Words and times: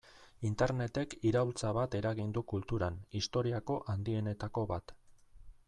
Internetek 0.47 1.11
iraultza 1.31 1.73
bat 1.79 1.97
eragin 1.99 2.33
du 2.37 2.43
kulturan, 2.53 2.97
historiako 3.21 3.77
handienetako 3.95 4.65
bat. 4.73 4.95